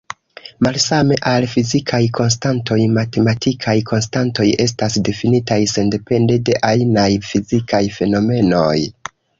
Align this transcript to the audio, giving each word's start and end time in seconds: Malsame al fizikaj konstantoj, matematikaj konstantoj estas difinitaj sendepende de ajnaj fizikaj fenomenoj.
Malsame 0.67 1.17
al 1.31 1.45
fizikaj 1.51 1.99
konstantoj, 2.19 2.79
matematikaj 2.95 3.77
konstantoj 3.93 4.49
estas 4.67 4.99
difinitaj 5.11 5.61
sendepende 5.77 6.43
de 6.51 6.61
ajnaj 6.75 7.09
fizikaj 7.33 7.87
fenomenoj. 8.01 8.79